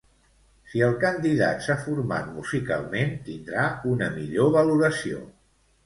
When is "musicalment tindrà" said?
2.39-3.71